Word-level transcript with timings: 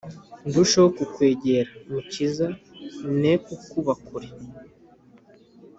Ndusheho 0.47 0.89
kukwegera 0.97 1.71
mukiza 1.91 2.47
ne 3.21 3.33
kukuba 3.45 3.93
kure 4.05 4.27